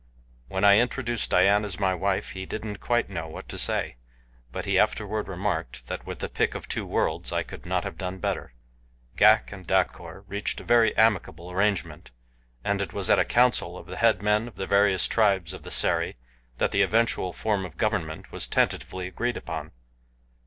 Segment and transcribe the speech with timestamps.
[0.47, 3.97] When I introduced Dian as my wife, he didn't quite know what to say,
[4.51, 7.99] but he afterward remarked that with the pick of two worlds I could not have
[7.99, 8.55] done better.
[9.15, 12.09] Ghak and Dacor reached a very amicable arrangement,
[12.63, 15.61] and it was at a council of the head men of the various tribes of
[15.61, 16.17] the Sari
[16.57, 19.69] that the eventual form of government was tentatively agreed upon.